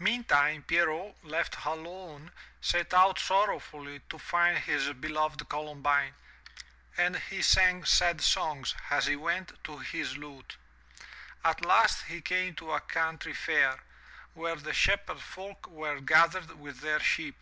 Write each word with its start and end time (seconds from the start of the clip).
Meantime, 0.00 0.64
Pierrot, 0.66 1.14
left 1.22 1.64
alone, 1.64 2.32
set 2.60 2.92
out 2.92 3.16
sorrowfully 3.20 4.00
to 4.10 4.18
find 4.18 4.58
his 4.58 4.92
beloved 4.94 5.48
Columbine, 5.48 6.14
and 6.96 7.14
he 7.20 7.42
sang 7.42 7.84
sad 7.84 8.20
songs, 8.20 8.74
as 8.90 9.06
he 9.06 9.14
went, 9.14 9.52
to 9.62 9.78
his 9.78 10.16
lute. 10.16 10.56
At 11.44 11.64
last 11.64 12.02
he 12.06 12.20
came 12.20 12.56
to 12.56 12.72
a 12.72 12.80
country 12.80 13.34
fair, 13.34 13.78
where 14.34 14.56
the 14.56 14.74
shepherd 14.74 15.20
folk 15.20 15.68
were 15.68 16.00
gathered 16.00 16.58
with 16.58 16.80
their 16.80 16.98
sheep. 16.98 17.36